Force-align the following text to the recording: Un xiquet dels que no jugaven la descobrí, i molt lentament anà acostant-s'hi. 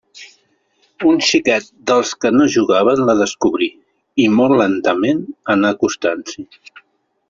Un 1.09 1.19
xiquet 1.27 1.67
dels 1.91 2.15
que 2.25 2.33
no 2.39 2.49
jugaven 2.57 3.03
la 3.11 3.17
descobrí, 3.21 3.71
i 4.27 4.29
molt 4.41 4.61
lentament 4.65 5.25
anà 5.57 5.75
acostant-s'hi. 5.79 6.53